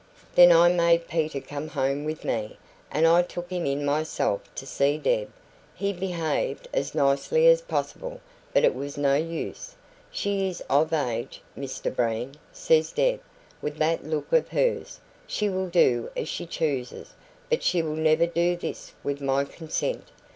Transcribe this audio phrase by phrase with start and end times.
[0.33, 2.57] "Then I made Peter come home with me,
[2.91, 5.31] and I took him in myself to see Deb.
[5.75, 8.19] He behaved as nicely as possible,
[8.51, 9.75] but it was no use.
[10.09, 13.21] 'She is of age, Mr Breen,' says Deb,
[13.61, 17.13] with that look of hers; 'she will do as she chooses,
[17.51, 20.07] but she will never do this with my consent.'